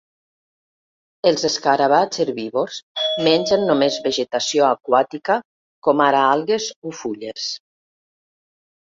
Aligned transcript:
Els 1.31 1.45
escarabats 1.49 2.21
herbívors 2.25 2.79
mengen 3.29 3.67
només 3.73 4.01
vegetació 4.09 4.69
aquàtica, 4.71 5.39
com 5.91 6.05
ara 6.11 6.27
algues 6.35 6.71
o 6.95 6.99
fulles. 7.05 7.51